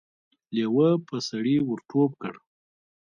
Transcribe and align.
لېوه 0.53 0.89
په 1.07 1.15
سړي 1.29 1.55
ور 1.67 1.79
ټوپ 1.89 2.11
کړ. 2.21 2.33